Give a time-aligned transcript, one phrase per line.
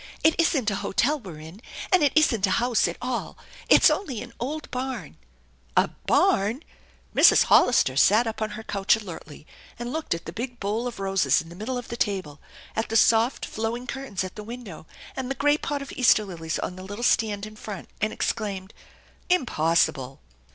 [0.23, 3.37] It isn't a hotel we're in, and it isn't a house at all.
[3.69, 5.15] It's only an old barn!"
[5.75, 6.63] <36 THE ENCHANTED BARN "A barn!"
[7.15, 7.43] Mrs.
[7.43, 9.45] Hollister sat up on her couch alertly,
[9.77, 12.41] and looked at the big bowl of roses in the middle of the table,
[12.75, 16.57] at the soft, flowing curtains at the window and the great pot of Easter lilies
[16.57, 18.73] on the little stand in front, and exclaimed,"
[19.29, 20.19] Impossible